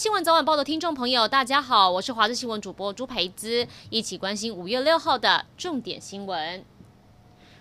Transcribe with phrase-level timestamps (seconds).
[0.00, 6.64] 新闻早晚报的听众朋友，大家好，我是华视新闻主播朱培姿，一起关心五月六号的重点新闻。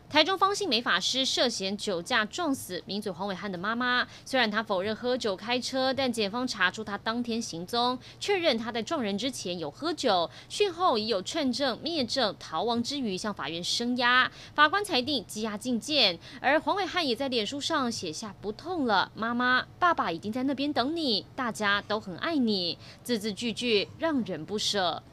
[0.09, 14.31] 台中方姓美法师涉嫌酒驾撞死名嘴黄伟汉的妈妈，虽然他否认喝酒开车，但检方查出他当天行踪，确认他在撞人之前有喝酒，讯后已有串证灭证逃亡之余，向法院声押。
[14.55, 25.03] 法官裁定羁押禁见，而黄伟汉也在脸书上写下“不痛了，妈妈，爸爸已经在那边等你，大家都很爱你”，字字句句让人不舍。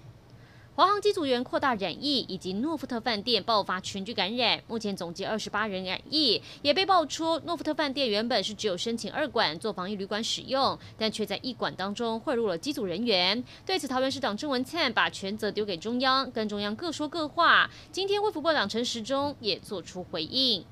[0.77, 13.43] 华航机组员扩大染疫，以及诺富特饭店爆发群聚感染，目前总计二十八人染疫，也被爆出诺富特饭店原本是只有申请二馆做防疫旅馆使用，但却在一馆当中汇入了机组人员。
[13.65, 17.71] 对此，桃园市长郑文灿把全责丢给中央，跟中央各说各话。
[17.91, 20.63] 今天卫福部长陈时中也做出回应。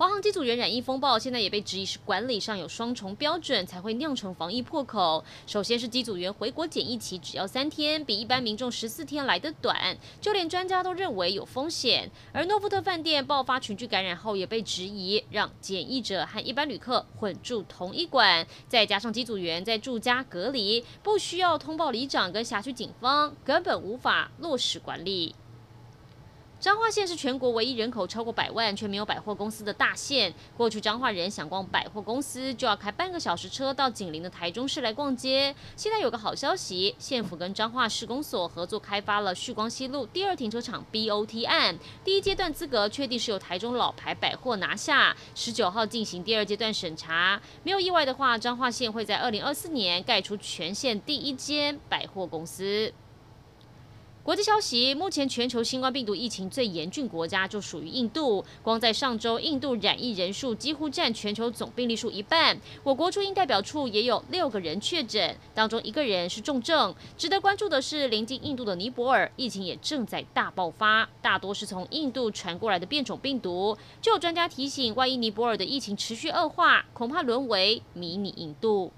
[0.00, 5.22] 华航机组员染疫风暴，现在也被质疑是管理上有双重标准，才会酿成防疫破口。
[5.46, 12.10] 首先是机组员回国检疫期只要三天，比一般民众十四天来得短，就连专家都认为有风险。
[12.32, 25.34] 而诺富特饭店爆发群聚感染后，也被质疑让检疫者和一般旅客混住同一馆，再加上机组员在住家隔离，不需要通报里长跟辖区警方，根本无法落实管理。
[26.60, 30.30] 彰化县是全国唯一人口超过百万却没有百货公司的大县。
[30.58, 35.54] 过去彰化人想逛百货公司，就要开半个小时车到紧邻的台中市来逛街。
[35.74, 47.40] 现在有个好消息，县府跟彰化市公所合作开发了旭光西路第二停车场 BOT 案，第一阶段资格确定是由台中老牌百货拿下，十九号进行第二阶段审查。
[47.62, 52.92] 没有意外的话，彰化县会在二零二四年盖出全县第一间百货公司。
[54.22, 58.44] 国际消息：目前全球新冠病毒疫情最严峻国家就属于印度。
[58.62, 62.60] 光在上周，印度染疫人数几乎占全球总病例数一半。
[62.84, 66.94] 我国驻印代表处也有六个人确诊，当中一个人是重症。
[67.16, 73.76] 值得关注的是，临近印度的尼泊尔疫情也正在大爆发，大多是从印度传过来的变种病毒。
[74.02, 78.92] 就有专家提醒，万一尼泊尔的疫情持续恶化，恐怕沦为迷你印度。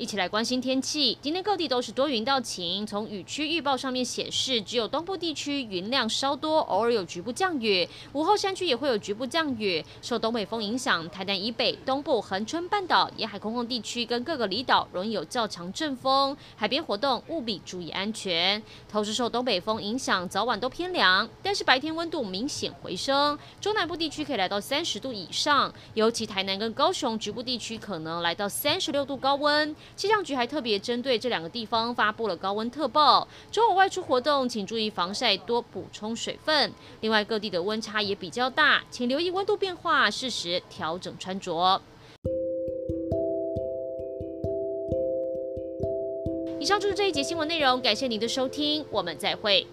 [0.00, 1.18] 一起来关心天气。
[1.20, 2.86] 今天各地都是多云到晴。
[2.86, 7.86] 从雨区预报上面显示，只有东部地区云量稍多，偶尔有局部降雨。
[8.14, 9.84] 午后山区也会有局部降雨。
[10.00, 18.62] 受东北风影响，台南以北、东部、恒春半岛沿海空旷地区跟各个离岛容易有较强阵风，海边活动务必注意安全。
[18.90, 23.38] 同时受东北风影响，早晚都偏凉，但是白天温度明显回升。
[23.60, 29.76] 中南部地区可以来到三十度以上，尤其台南跟高雄局部地区可能来到三十六度高温。
[29.96, 36.72] 气象局还特别针对这两个地方发布了高温特报，中午外出活动请注意防晒，多补充水分。
[37.00, 41.82] 另外，各地的温差也比较大，请留意温度变化，适时调整穿着。
[46.58, 49.66] 以上就是这一节新闻内容，感谢您的收听，我们再会。